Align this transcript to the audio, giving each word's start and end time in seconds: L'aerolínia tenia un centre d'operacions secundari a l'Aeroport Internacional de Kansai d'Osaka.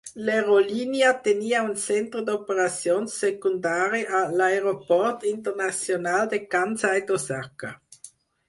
L'aerolínia 0.27 1.09
tenia 1.27 1.59
un 1.65 1.75
centre 1.83 2.23
d'operacions 2.29 3.19
secundari 3.25 4.01
a 4.21 4.23
l'Aeroport 4.41 5.29
Internacional 5.33 6.29
de 6.33 6.41
Kansai 6.57 7.05
d'Osaka. 7.13 7.73